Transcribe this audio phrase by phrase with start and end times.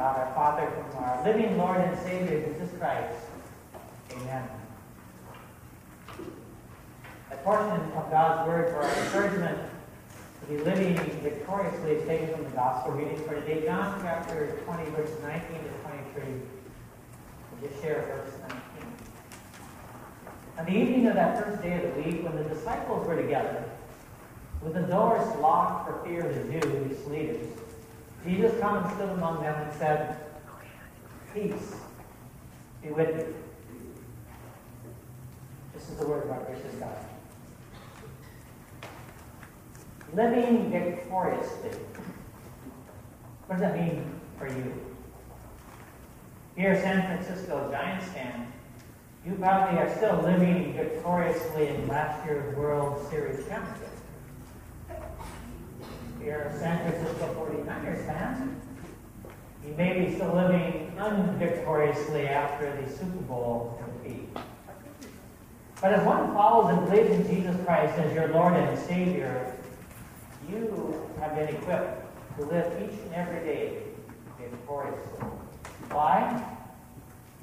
[0.00, 3.20] God our Father, from our living Lord and Savior, Jesus Christ.
[4.12, 4.48] Amen.
[7.30, 9.58] A portion of God's Word for our encouragement
[10.40, 14.90] to be living victoriously is taken from the Gospel reading for today, John chapter 20,
[14.92, 15.68] verses 19 to
[16.14, 16.22] 23.
[17.60, 18.58] We'll just share verse 19.
[20.60, 23.64] On the evening of that first day of the week, when the disciples were together,
[24.62, 27.46] with the doors locked for fear of the Jews leaders,
[28.24, 30.16] Jesus came and stood among them and said,
[31.32, 31.74] Peace
[32.82, 33.34] be with you.
[35.72, 36.96] This is the word of our gracious God.
[40.14, 41.70] Living victoriously.
[43.46, 44.04] What does that mean
[44.38, 44.74] for you?
[46.56, 48.52] Here, San Francisco Giants fan,
[49.24, 53.99] you probably are still living victoriously in last year's World Series championship.
[56.24, 58.60] You're a San Francisco 49ers fan.
[59.66, 64.28] You may be still living unvictoriously after the Super Bowl defeat.
[65.80, 69.56] But as one follows and believes in Jesus Christ as your Lord and Savior,
[70.50, 72.04] you have been equipped
[72.36, 73.82] to live each and every day
[74.38, 75.26] victoriously.
[75.90, 76.44] Why?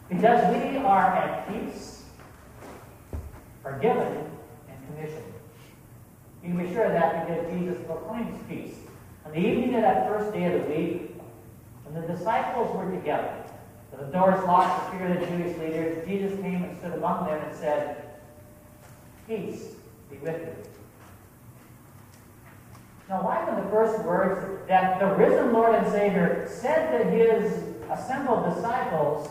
[0.08, 2.04] Because we are at peace,
[3.64, 4.30] forgiven,
[4.70, 5.34] and commissioned.
[6.48, 8.76] You can be sure of that because Jesus proclaims peace.
[9.26, 11.12] On the evening of that first day of the week,
[11.84, 13.44] when the disciples were together,
[13.92, 17.42] the doors locked for fear of the Jewish leaders, Jesus came and stood among them
[17.42, 18.20] and said,
[19.28, 19.72] Peace
[20.10, 20.56] be with you.
[23.10, 27.64] Now, why were the first words that the risen Lord and Savior said to his
[27.90, 29.30] assembled disciples,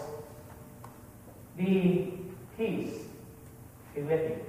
[1.57, 2.19] Be
[2.59, 2.99] peace
[3.95, 4.46] be with you?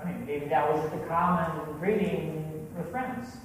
[0.00, 3.36] I mean, maybe that was the common greeting with friends.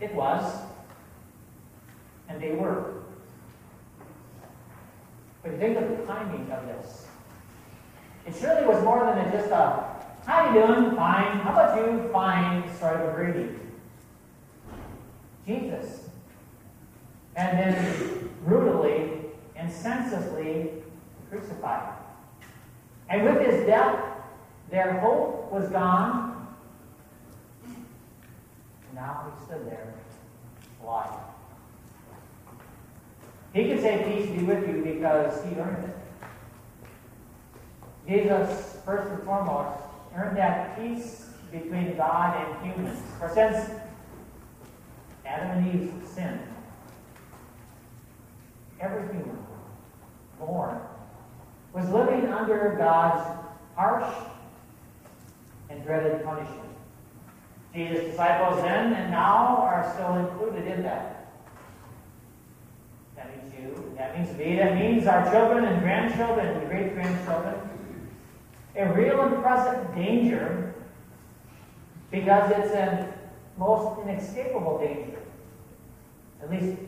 [0.00, 0.62] It was,
[2.28, 3.02] and they were.
[5.42, 7.06] But think of the timing of this.
[8.26, 9.84] It surely was more than just a,
[10.26, 10.96] how you doing?
[10.96, 11.38] Fine.
[11.40, 12.08] How about you?
[12.12, 13.60] Fine, sort of greeting.
[15.46, 16.04] Jesus
[17.36, 19.10] and then brutally
[19.56, 20.70] and senselessly
[21.30, 21.94] crucified.
[23.08, 23.98] And with his death,
[24.74, 26.48] their hope was gone.
[28.92, 29.94] Now he stood there,
[30.82, 31.12] alive.
[33.52, 35.96] He could say, Peace be with you, because he earned it.
[38.08, 39.78] Jesus, first and foremost,
[40.16, 43.00] earned that peace between God and humans.
[43.20, 43.70] For since
[45.24, 46.40] Adam and Eve sinned,
[48.80, 49.38] every human
[50.36, 50.80] born
[51.72, 53.38] was living under God's
[53.76, 54.12] harsh
[55.74, 56.60] and dreaded punishment.
[57.74, 61.32] Jesus' disciples then and now are still included in that.
[63.16, 67.54] That means you, that means me, that means our children and grandchildren and great grandchildren.
[68.76, 70.74] A real and present danger
[72.10, 73.12] because it's a
[73.58, 75.18] most inescapable danger.
[76.42, 76.78] At least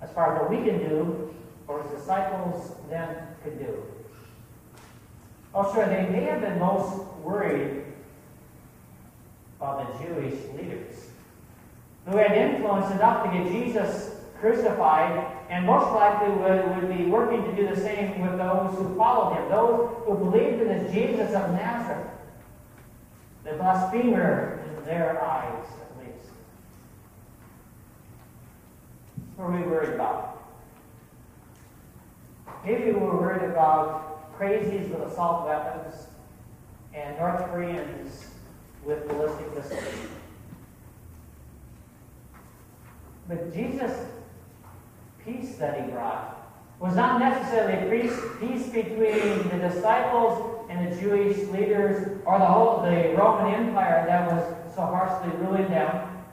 [0.00, 1.34] as far as what we can do,
[1.68, 3.84] or his disciples then could do.
[5.54, 7.84] Oh, sure, they may have been most worried
[9.60, 11.10] about the Jewish leaders,
[12.06, 17.44] who had influence enough to get Jesus crucified, and most likely would, would be working
[17.44, 21.34] to do the same with those who followed him, those who believed in this Jesus
[21.34, 22.08] of Nazareth,
[23.44, 26.30] the blasphemer in their eyes, at least.
[29.36, 30.42] What were we worried about?
[32.64, 36.06] Maybe we were worried about crazies with assault weapons
[36.94, 38.30] and North Koreans
[38.84, 39.94] with ballistic missiles.
[43.28, 44.06] But Jesus'
[45.24, 46.36] peace that he brought
[46.80, 53.14] was not necessarily peace, between the disciples and the Jewish leaders or the whole the
[53.16, 56.24] Roman Empire that was so harshly ruling them,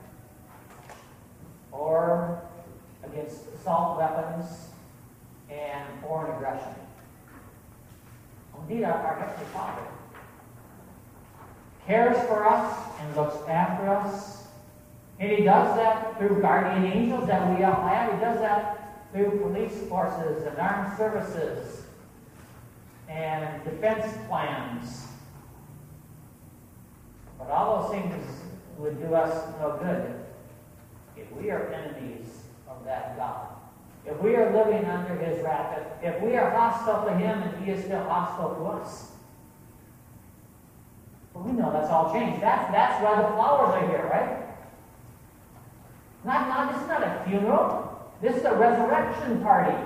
[1.72, 2.42] or
[3.04, 4.70] against assault weapons
[5.50, 6.74] and foreign aggression.
[8.62, 9.82] Indeed, our, our Heavenly Father
[11.88, 14.48] cares for us and looks after us.
[15.20, 18.14] And He does that through guardian angels that we all have.
[18.14, 21.86] He does that through police forces and armed services
[23.08, 25.08] and defense plans.
[27.40, 28.42] But all those things
[28.78, 30.26] would do us no good
[31.16, 33.48] if we are enemies of that God.
[34.06, 37.72] If we are living under his wrath, if we are hostile to him and he
[37.72, 39.12] is still hostile to us.
[41.38, 42.42] But we know that's all changed.
[42.42, 44.44] That's, that's why the flowers are here, right?
[46.26, 48.12] Not, not, this is not a funeral.
[48.22, 49.78] This is a resurrection party.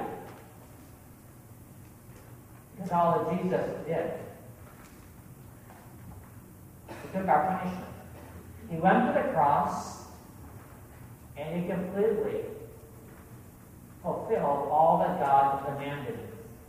[2.76, 4.12] Because all that Jesus did.
[6.88, 7.86] He took our punishment.
[8.70, 10.06] He went to the cross
[11.36, 12.44] and he completely
[14.02, 16.18] fulfilled all that God demanded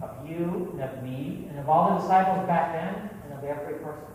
[0.03, 3.75] of you and of me and of all the disciples back then and of every
[3.75, 4.13] person.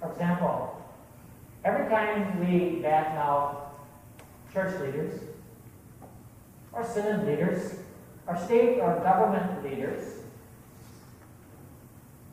[0.00, 0.82] For example,
[1.64, 3.56] every time we badmouth
[4.52, 5.20] church leaders,
[6.72, 7.74] or synod leaders,
[8.26, 10.20] or state or government leaders,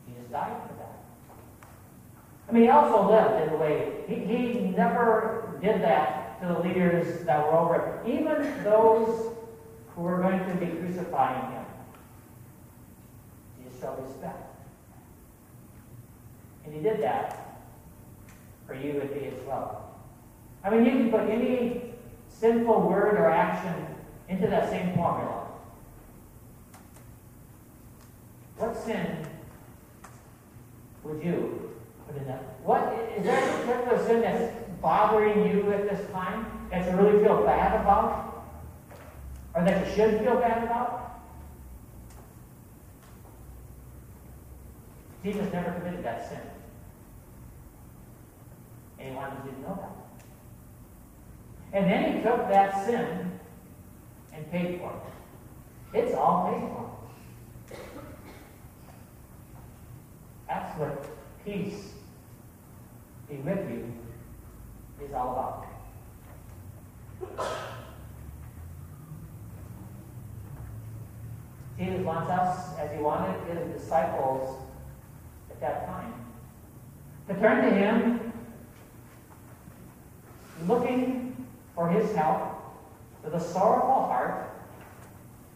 [0.06, 0.98] Jesus died for that.
[2.48, 4.04] I mean, he also lived in a way.
[4.08, 9.34] He, he never did that to the leaders that were over him, even those
[9.94, 11.64] who were going to be crucifying him.
[13.62, 14.38] Jesus showed respect.
[16.64, 17.47] And he did that
[18.68, 19.98] for you and be as well.
[20.62, 21.94] I mean, you can put any
[22.28, 23.86] sinful word or action
[24.28, 25.46] into that same formula.
[28.58, 29.26] What sin
[31.02, 31.72] would you
[32.06, 32.42] put in that?
[32.62, 37.24] What is there a particular sin that's bothering you at this time that you really
[37.24, 38.44] feel bad about?
[39.54, 41.22] Or that you should feel bad about?
[45.24, 46.40] Jesus never committed that sin.
[49.10, 49.94] Wanted you to know that.
[51.72, 53.38] And then he took that sin
[54.32, 55.98] and paid for it.
[55.98, 56.90] It's all paid for.
[60.48, 61.06] That's what
[61.44, 61.92] peace
[63.28, 63.92] be with you
[65.04, 65.66] is all about.
[71.78, 74.62] Jesus wants us, as he wanted his disciples
[75.50, 76.12] at that time,
[77.28, 78.27] to turn to him,
[80.68, 82.54] looking for his help
[83.24, 84.50] with a sorrowful heart,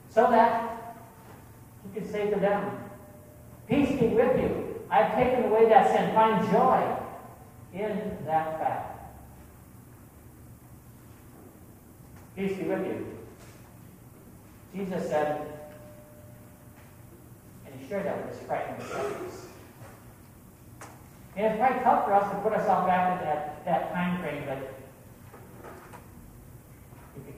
[0.08, 0.96] so that
[1.84, 2.78] he could say to them,
[3.68, 4.80] Peace be with you.
[4.90, 6.14] I've taken away that sin.
[6.14, 6.96] Find joy
[7.72, 8.88] in that fact.
[12.36, 13.18] Peace be with you.
[14.74, 15.52] Jesus said,
[17.66, 19.46] and he shared that with his frightened disciples.
[21.36, 24.44] And it's quite tough for us to put ourselves back in that, that time frame,
[24.46, 24.71] but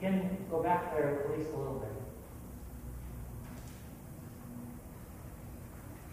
[0.05, 1.89] can go back there at least a little bit.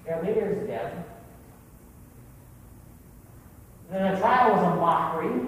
[0.07, 1.05] Their leader is dead.
[3.91, 5.41] The trial was a mockery.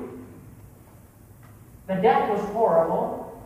[1.86, 3.42] The death was horrible.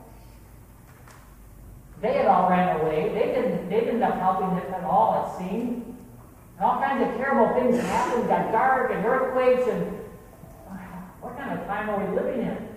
[2.01, 3.09] They had all ran away.
[3.13, 5.85] They didn't, they didn't end up helping him at all, it seemed.
[6.57, 8.29] And all kinds of terrible things happened.
[8.29, 9.99] Got dark and earthquakes and
[11.21, 12.68] what kind of time are we living in?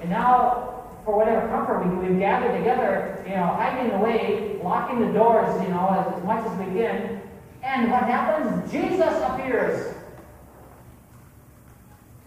[0.00, 5.12] And now, for whatever comfort we, we've gathered together, you know, hiding away, locking the
[5.12, 7.22] doors, you know, as, as much as we can,
[7.62, 8.70] and what happens?
[8.70, 9.94] Jesus appears.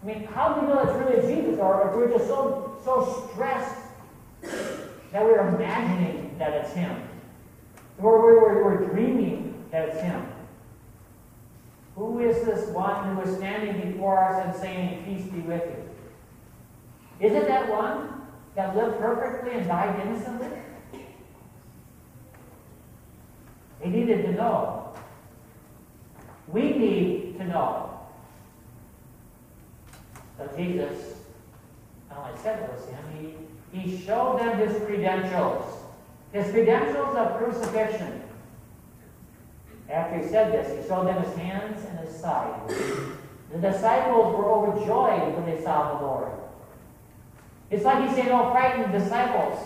[0.02, 1.58] I mean, how do we know it's really Jesus?
[1.60, 3.76] Or if we're just so, so stressed
[5.12, 7.08] that we're imagining that it's Him.
[7.98, 10.26] Or we're, we're dreaming that it's Him.
[11.94, 15.91] Who is this one who is standing before us and saying, Peace be with you?
[17.22, 20.48] Is it that one that lived perfectly and died innocently?
[23.80, 24.82] They needed to know
[26.52, 28.00] we need to know.
[30.36, 31.14] So Jesus,
[32.10, 33.36] not only said it was him,
[33.72, 35.78] he, he showed them his credentials.
[36.32, 38.22] His credentials of crucifixion.
[39.88, 42.68] After he said this, he showed them his hands and his side.
[43.50, 46.41] The disciples were overjoyed when they saw the Lord.
[47.72, 49.58] It's like he's saying, Oh, frightened disciples,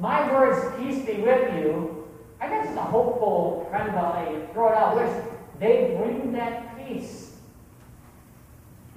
[0.00, 2.04] my words, peace be with you.
[2.40, 5.24] I guess it's a hopeful kind of a throw it out wish.
[5.60, 7.36] They bring that peace.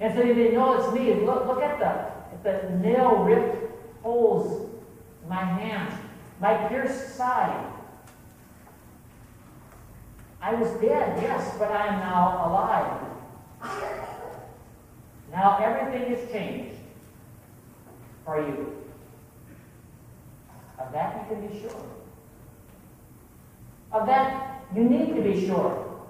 [0.00, 1.14] And so they know it's me.
[1.24, 3.72] Look, look at the, the nail ripped
[4.02, 4.70] holes
[5.22, 5.94] in my hands,
[6.40, 7.72] my pierced side.
[10.42, 13.04] I was dead, yes, but I am now alive.
[15.30, 16.77] Now everything is changed
[18.28, 18.76] for you.
[20.78, 21.86] Of that you can be sure.
[23.90, 26.04] Of that you need to be sure.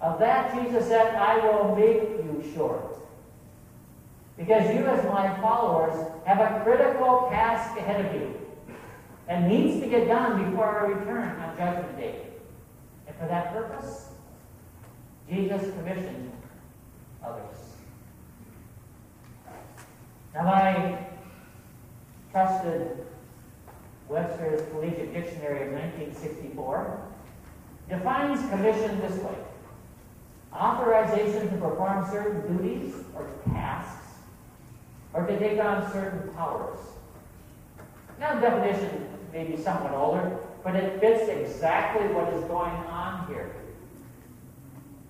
[0.00, 3.00] Of that, Jesus said, I will make you sure.
[4.36, 8.40] Because you, as my followers, have a critical task ahead of you
[9.26, 12.26] that needs to get done before I return on Judgment Day.
[13.08, 14.10] And for that purpose,
[15.28, 16.30] Jesus commissioned
[17.24, 17.56] others.
[20.34, 21.13] Now, my
[22.34, 22.90] trusted
[24.08, 27.00] Webster's Collegiate Dictionary of 1964
[27.88, 29.36] defines commission this way
[30.52, 34.06] authorization to perform certain duties or tasks
[35.12, 36.80] or to take on certain powers.
[38.18, 43.28] Now, the definition may be somewhat older, but it fits exactly what is going on
[43.28, 43.54] here.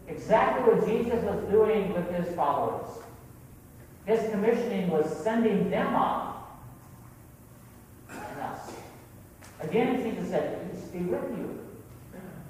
[0.09, 2.99] Exactly what Jesus was doing with his followers.
[4.04, 6.35] His commissioning was sending them off
[8.35, 8.73] and us.
[9.68, 11.61] Again, Jesus said, Peace be with you.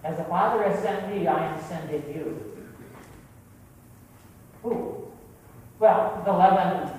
[0.02, 2.52] As the Father has sent me, I am sending you.
[4.62, 5.04] Who?
[5.78, 6.90] Well, the eleven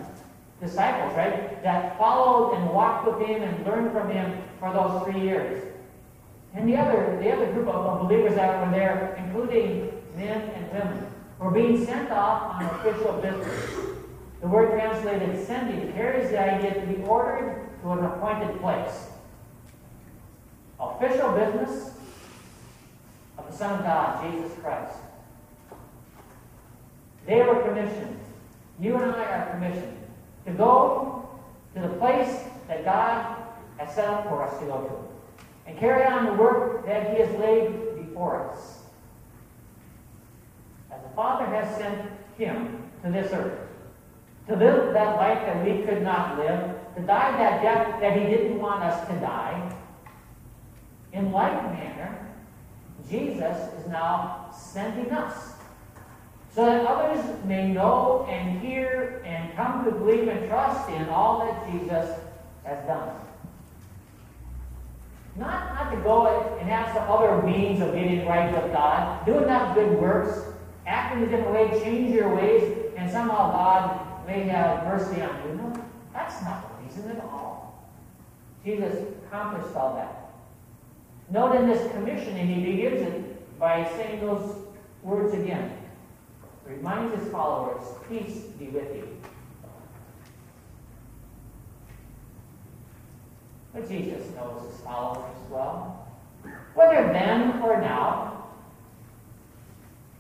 [0.62, 1.62] disciples, right?
[1.64, 5.64] That followed and walked with him and learned from him for those three years.
[6.54, 11.08] And the other, the other group of believers that were there, including men and women,
[11.40, 13.76] were being sent off on official business.
[14.42, 19.10] The word translated sending carries the idea to be ordered to an appointed place.
[20.94, 21.98] Official business
[23.38, 24.98] of the Son of God, Jesus Christ.
[27.26, 28.20] They were commissioned.
[28.80, 29.98] You and I are commissioned
[30.46, 31.30] to go
[31.74, 33.38] to the place that God
[33.78, 37.22] has set up for us to go to and carry on the work that He
[37.22, 38.80] has laid before us.
[40.92, 43.60] As the Father has sent Him to this earth
[44.48, 48.26] to live that life that we could not live, to die that death that He
[48.26, 49.75] didn't want us to die,
[51.16, 52.28] in like manner,
[53.10, 55.54] Jesus is now sending us
[56.54, 61.46] so that others may know and hear and come to believe and trust in all
[61.46, 62.18] that Jesus
[62.64, 63.16] has done.
[65.38, 69.44] Not, not to go and have some other means of getting right with God, doing
[69.44, 70.40] enough good works,
[70.88, 75.56] acting a different way, change your ways, and somehow God may have mercy on you.
[75.56, 77.86] No, that's not the reason at all.
[78.64, 80.25] Jesus accomplished all that.
[81.30, 84.58] Note in this commission, and he begins it by saying those
[85.04, 85.76] words again
[86.66, 89.08] reminds his followers, Peace be with you.
[93.74, 96.08] But Jesus knows his followers well,
[96.74, 98.48] whether then or now.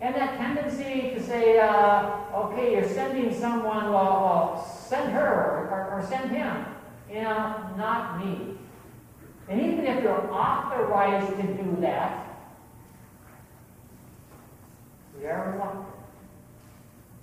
[0.01, 5.99] And that tendency to say, uh, okay, you're sending someone, well, well send her or,
[5.99, 6.65] or send him.
[7.09, 8.57] You know, not me.
[9.47, 12.27] And even if you're authorized to do that,
[15.19, 15.95] we are reluctant.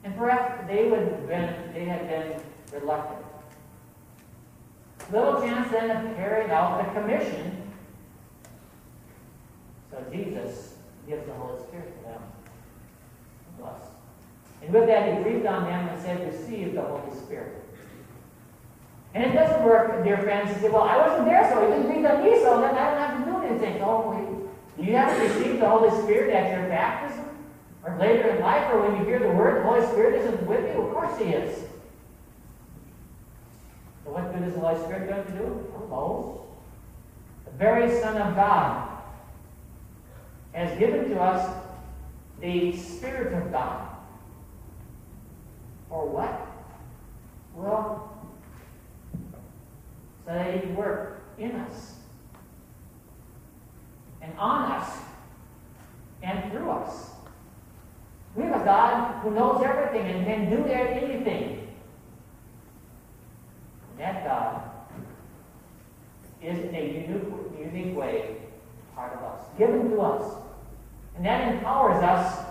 [0.04, 2.40] And perhaps they would have been, they had been
[2.72, 3.24] reluctant.
[5.12, 7.70] Little chance then of carrying out the commission.
[9.90, 10.76] So Jesus
[11.06, 12.22] gives the Holy Spirit to them.
[13.62, 13.80] Us.
[14.62, 17.61] And with that, he breathed on them and said, Receive the Holy Spirit.
[19.14, 21.92] And it doesn't work, dear friends, to say, Well, I wasn't there, so he didn't
[21.92, 23.82] breathe on me, so then I don't have to do anything.
[23.82, 27.26] Oh, do you have to receive the Holy Spirit at your baptism?
[27.84, 30.64] Or later in life, or when you hear the word, the Holy Spirit isn't with
[30.64, 30.82] you?
[30.82, 31.64] Of course He is.
[34.04, 35.72] So what good is the Holy Spirit going to do?
[35.78, 36.46] Hello.
[37.44, 38.88] The very Son of God
[40.52, 41.54] has given to us
[42.40, 43.88] the Spirit of God.
[45.88, 46.46] For what?
[47.54, 48.11] Well,
[50.26, 51.94] can work in us
[54.20, 54.98] and on us
[56.22, 57.10] and through us.
[58.34, 61.68] We have a God who knows everything and can do anything.
[63.98, 64.70] That God
[66.42, 68.36] is in a unique, unique way
[68.94, 70.34] part of us, given to us.
[71.16, 72.46] And that empowers us,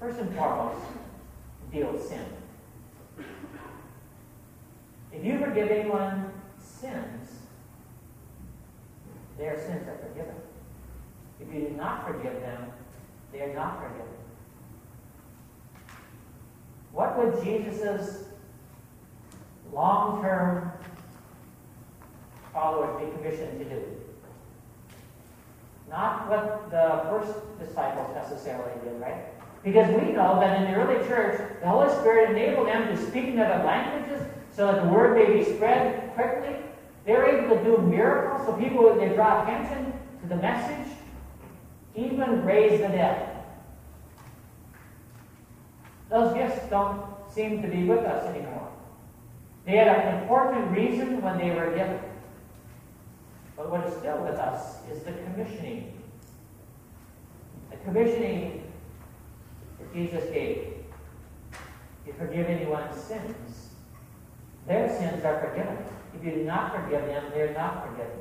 [0.00, 2.24] first and foremost, to deal with sin.
[5.54, 7.30] Forgive anyone sins,
[9.38, 10.34] their sins are forgiven.
[11.38, 12.72] If you do not forgive them,
[13.30, 14.12] they are not forgiven.
[16.90, 18.24] What would Jesus'
[19.72, 20.72] long term
[22.52, 23.84] followers be commissioned to do?
[25.88, 29.26] Not what the first disciples necessarily did, right?
[29.62, 33.26] Because we know that in the early church, the Holy Spirit enabled them to speak
[33.26, 34.13] in other languages
[34.54, 36.56] so that the word may be spread quickly.
[37.04, 39.92] They're able to do miracles so people they draw attention
[40.22, 40.94] to the message
[41.94, 43.44] even raise the dead.
[46.10, 48.70] Those gifts don't seem to be with us anymore.
[49.64, 52.00] They had an important reason when they were given.
[53.56, 55.92] But what is still with us is the commissioning.
[57.70, 58.64] The commissioning
[59.78, 60.74] that Jesus gave.
[62.06, 63.63] You forgive anyone's sins,
[64.66, 65.78] their sins are forgiven.
[66.14, 68.18] If you do not forgive them, they are not forgiven.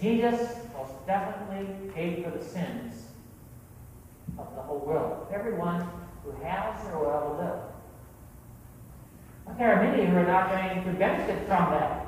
[0.00, 3.06] Jesus most definitely paid for the sins
[4.38, 5.26] of the whole world.
[5.32, 5.86] Everyone
[6.22, 7.60] who has or will live.
[9.46, 12.06] But there are many who are not going to benefit from that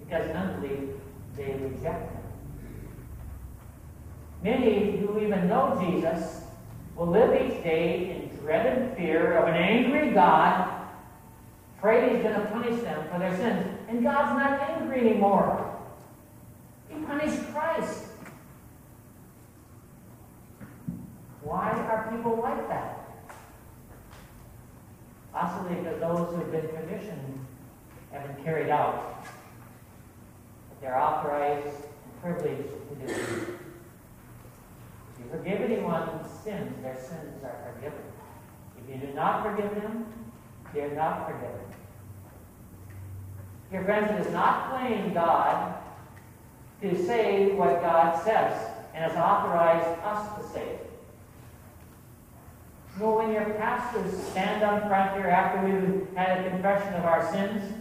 [0.00, 0.90] because in unbelief
[1.36, 2.22] they reject him.
[4.42, 6.42] Many who even know Jesus
[6.96, 10.81] will live each day in dread and fear of an angry God,
[11.82, 13.66] afraid he's going to punish them for their sins.
[13.88, 15.76] And God's not angry anymore.
[16.88, 18.04] He punished Christ.
[21.42, 23.00] Why are people like that?
[25.32, 27.44] Possibly because those who have been commissioned
[28.12, 29.26] have been carried out.
[30.80, 33.12] They're authorized and privileged to do.
[33.12, 33.58] If
[35.18, 38.04] you forgive anyone's sins, their sins are forgiven.
[38.78, 40.21] If you do not forgive them,
[40.72, 41.60] they are not forgiven.
[43.72, 45.76] Your friends, it is not playing God
[46.82, 50.78] to say what God says and has authorized us to say.
[53.00, 57.32] No, when your pastors stand up front here after we've had a confession of our
[57.32, 57.72] sins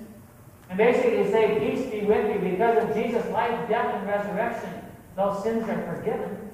[0.69, 4.74] and basically say, Peace be with you, because of Jesus' life, death, and resurrection,
[5.17, 6.50] those sins are forgiven.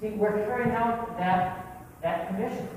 [0.00, 2.68] See, we're carrying out that, that commission.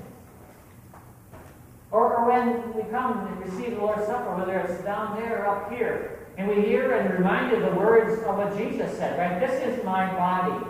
[1.92, 5.46] Or, or when we come and receive the Lord's Supper, whether it's down there or
[5.46, 9.38] up here, and we hear and reminded the words of what Jesus said, right?
[9.38, 10.66] This is my body.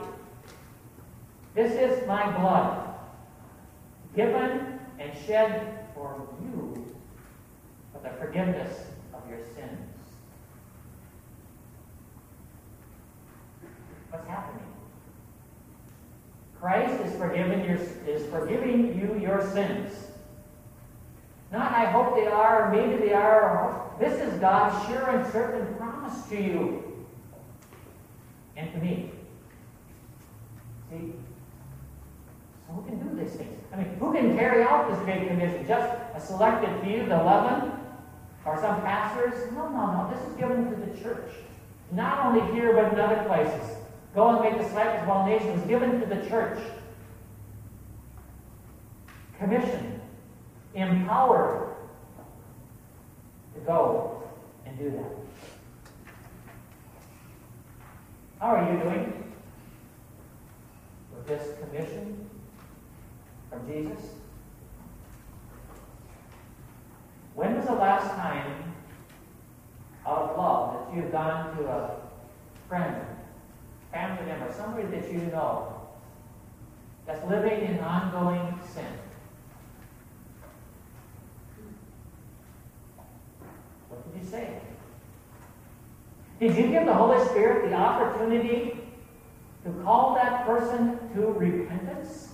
[1.55, 2.95] This is my blood
[4.17, 6.93] given and shed for you
[7.93, 9.79] for the forgiveness of your sins.
[14.11, 14.67] What's happening?
[16.59, 20.12] Christ is forgiving your is forgiving you your sins.
[21.53, 23.91] Not I hope they are, or maybe they are.
[24.01, 27.05] This is God's sure and certain promise to you
[28.57, 29.11] and to me.
[30.91, 31.13] See,
[32.67, 33.55] so who can do these things?
[33.71, 35.67] I mean, who can carry out this great commission?
[35.67, 37.73] Just a selected few, the eleven?
[38.47, 39.53] Or some pastors?
[39.53, 40.11] No, no, no.
[40.13, 41.31] This is given to the church.
[41.93, 43.77] Not only here, but in other places.
[44.15, 45.67] Go and make disciples of all nations.
[45.69, 46.59] Given to the church.
[49.39, 49.92] Commission.
[50.75, 51.77] Empowered
[53.55, 54.23] to go
[54.65, 55.13] and do that.
[58.41, 59.33] How are you doing
[61.15, 62.23] with this commission?
[63.53, 64.11] from Jesus?
[67.35, 68.75] When was the last time,
[70.07, 71.97] out of love, that you've gone to a
[72.69, 72.97] friend,
[73.93, 75.89] family member, somebody that you know
[77.07, 78.85] that's living in ongoing sin?
[84.33, 84.63] What
[86.41, 88.81] did you give the Holy Spirit the opportunity
[89.65, 92.33] to call that person to repentance?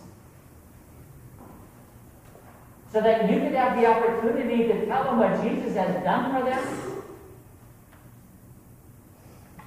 [2.92, 6.50] so that you could have the opportunity to tell them what Jesus has done for
[6.50, 7.02] them?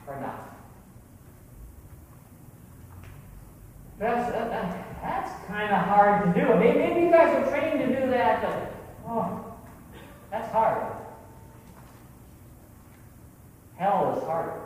[0.07, 0.57] Or not?
[3.99, 4.49] That's, that,
[5.01, 6.55] that's kind of hard to do.
[6.55, 8.73] Maybe, maybe you guys are trained to do that, but
[9.07, 9.53] oh,
[10.31, 10.97] that's hard.
[13.75, 14.59] Hell is harder.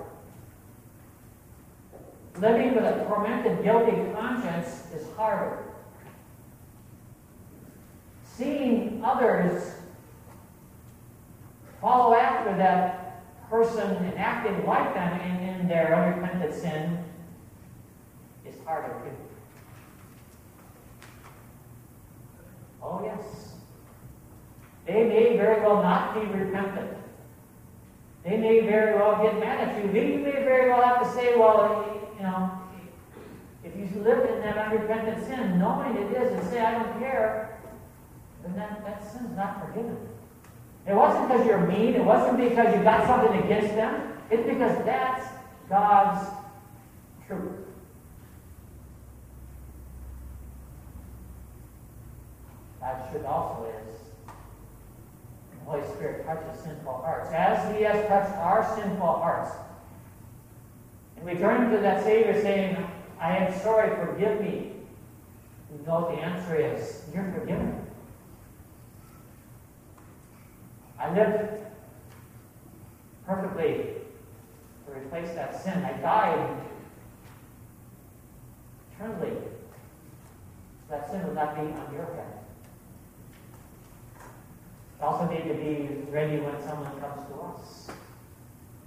[2.39, 5.65] Living with a tormented, guilty conscience is harder
[8.37, 9.75] seeing others
[11.81, 17.03] follow after that person and acting like them in, in their unrepentant sin
[18.45, 19.15] is harder too.
[22.81, 23.53] Oh, yes.
[24.85, 26.97] They may very well not be repentant.
[28.23, 30.01] They may very well get mad at you.
[30.01, 32.51] You may very well have to say, well, you know,
[33.63, 37.59] if you live in that unrepentant sin, knowing it is, and say, I don't care,
[38.43, 39.97] then that, that sin's not forgiven.
[40.87, 41.95] It wasn't because you're mean.
[41.95, 44.13] It wasn't because you got something against them.
[44.29, 45.27] It's because that's
[45.67, 46.29] God's
[47.27, 47.65] truth.
[52.79, 53.95] God's truth also is
[55.51, 59.55] the Holy Spirit touches sinful hearts, as He has touched our sinful hearts.
[61.17, 62.85] And we turn to that Savior saying,
[63.19, 64.73] I am sorry, forgive me.
[65.71, 67.03] You know the answer is.
[67.13, 67.85] You're forgiven.
[70.99, 71.63] I lived
[73.25, 73.95] perfectly
[74.85, 75.83] to replace that sin.
[75.83, 76.61] I died
[78.93, 79.37] eternally.
[80.89, 82.33] That sin would not be on your head.
[84.99, 87.87] We also need to be ready when someone comes to us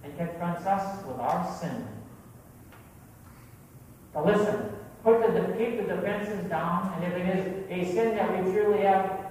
[0.05, 1.85] and confronts us with our sin.
[4.19, 4.73] To listen,
[5.05, 8.81] put the, keep the defenses down, and if it is a sin that we truly
[8.81, 9.31] have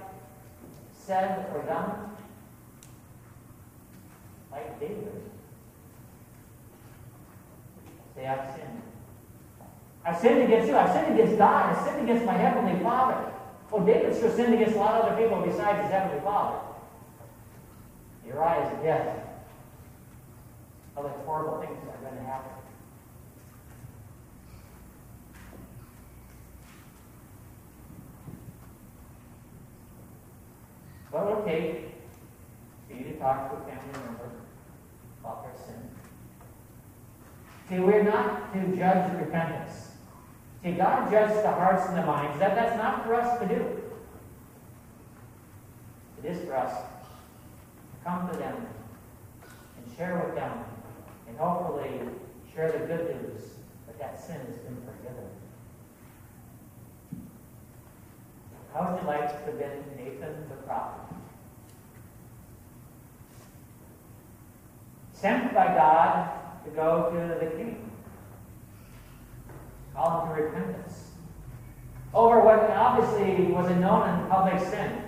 [0.96, 2.16] said or done,
[4.50, 5.12] like David,
[8.14, 8.82] say, I've sinned.
[10.06, 10.76] I've sinned against you.
[10.76, 11.76] I've sinned against God.
[11.76, 13.30] I've sinned against my heavenly Father.
[13.70, 16.60] Well, David sure sinned against a lot of other people besides his heavenly Father.
[18.26, 19.18] Uriah's death.
[20.96, 22.57] Other horrible things are going to happen.
[31.26, 31.88] It take
[32.88, 34.30] for you to talk to a family member
[35.20, 35.90] about their sin?
[37.68, 39.90] See, we're not to judge repentance.
[40.62, 42.38] See, God judges the hearts and the minds.
[42.38, 43.82] That, that's not for us to do.
[46.22, 48.66] It is for us to come to them
[49.76, 50.64] and share with them
[51.28, 52.00] and hopefully
[52.54, 53.42] share the good news
[53.86, 55.28] that that sin has been forgiven.
[58.74, 61.07] How would you like to have been Nathan the prophet?
[65.20, 66.30] Sent by God
[66.64, 67.90] to go to the king.
[69.94, 71.10] Call him to repentance.
[72.14, 75.02] Over what obviously was a known and public sin.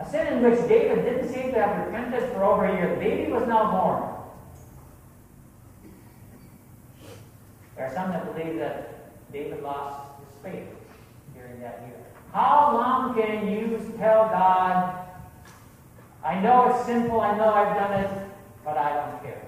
[0.00, 2.96] A sin in which David didn't seem to have repented for over a year.
[2.96, 4.12] The baby was now born.
[7.76, 10.68] There are some that believe that David lost his faith
[11.34, 12.04] during that year.
[12.32, 14.98] How long can you tell God,
[16.24, 18.25] I know it's sinful, I know I've done it,
[18.66, 19.42] but I don't care?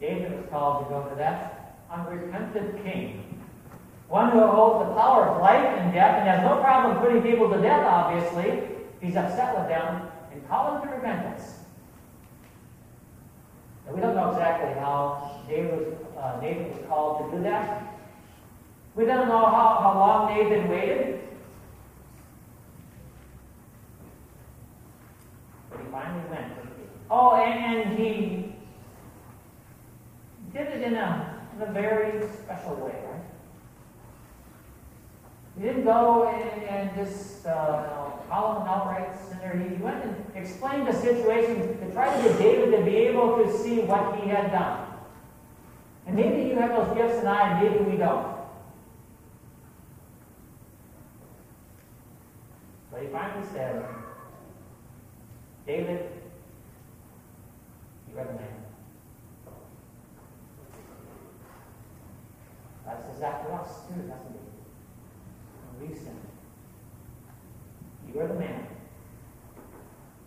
[0.00, 3.40] David was called to go to that unrepentant king.
[4.08, 7.48] One who holds the power of life and death and has no problem putting people
[7.50, 8.68] to death, obviously.
[9.00, 11.60] He's upset with them and call them to repentance.
[13.86, 17.94] Now, we don't know exactly how David was, uh, Nathan was called to do that.
[18.96, 21.20] We don't know how, how long Nathan waited.
[25.70, 26.52] But he finally went.
[27.14, 28.54] Oh, and, and he
[30.54, 33.20] did it in a, in a very special way, right?
[35.58, 39.62] He didn't go and, and just uh, call him an outright sinner.
[39.62, 43.58] He went and explained the situation to try to get David to be able to
[43.58, 44.86] see what he had done.
[46.06, 48.38] And maybe you have those gifts and I, and maybe we don't.
[52.90, 53.84] But he finally said,
[55.66, 56.08] David,
[58.12, 58.48] you are the man.
[62.84, 62.98] God
[63.68, 64.42] doesn't he?
[68.12, 68.66] You are the man.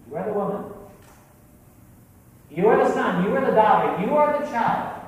[0.10, 0.63] You are the woman.
[2.50, 3.24] You are the son.
[3.24, 4.02] You are the daughter.
[4.02, 5.02] You are the child.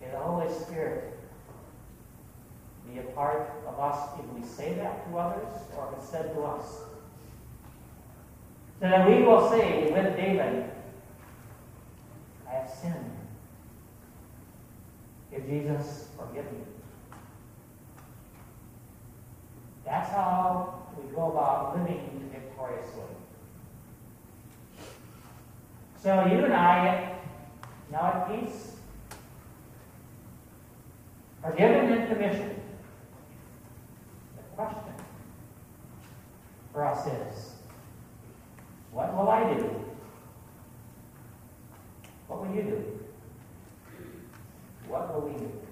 [0.00, 1.18] May the Holy Spirit
[2.88, 6.34] be a part of us if we say that to others or if it's said
[6.34, 6.80] to us.
[8.80, 10.70] So that we will say with David,
[12.48, 13.25] I have sinned.
[15.46, 16.58] Jesus, forgive me.
[19.84, 23.02] That's how we go about living victoriously.
[25.96, 27.16] So you and I
[27.92, 28.76] now at peace
[31.44, 32.60] are given the commission.
[34.36, 34.94] The question
[36.72, 37.52] for us is
[38.90, 39.70] what will I do?
[42.26, 42.95] What will you do?
[44.88, 45.65] What are we